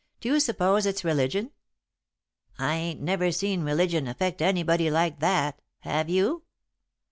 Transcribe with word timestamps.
"Do 0.19 0.29
you 0.29 0.39
suppose 0.39 0.87
it's 0.87 1.03
religion?" 1.03 1.51
"I 2.57 2.73
ain't 2.77 3.01
never 3.03 3.31
seen 3.31 3.61
religion 3.61 4.07
affect 4.07 4.41
anybody 4.41 4.89
like 4.89 5.19
that, 5.19 5.61
have 5.81 6.09
you?' 6.09 6.41